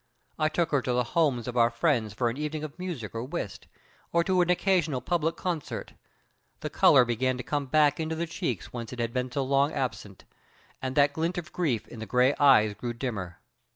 I 0.39 0.49
took 0.49 0.71
her 0.71 0.81
to 0.81 0.93
the 0.93 1.03
homes 1.13 1.47
of 1.47 1.55
our 1.55 1.69
friends 1.69 2.11
for 2.15 2.27
an 2.27 2.35
evening 2.35 2.63
of 2.63 2.79
music 2.79 3.13
or 3.13 3.23
whist, 3.23 3.67
or 4.11 4.23
to 4.23 4.41
an 4.41 4.49
occasional 4.49 4.99
public 4.99 5.35
concert. 5.35 5.93
The 6.61 6.71
color 6.71 7.05
began 7.05 7.37
to 7.37 7.43
come 7.43 7.67
back 7.67 7.99
into 7.99 8.15
the 8.15 8.25
cheeks 8.25 8.73
whence 8.73 8.91
it 8.91 8.97
had 8.97 9.13
been 9.13 9.31
so 9.31 9.43
long 9.43 9.71
absent, 9.73 10.25
and 10.81 10.95
that 10.95 11.13
glint 11.13 11.37
of 11.37 11.53
grief 11.53 11.87
in 11.87 11.99
the 11.99 12.07
gray 12.07 12.33
eyes 12.39 12.73
grew 12.73 12.93
dimmer. 12.93 13.41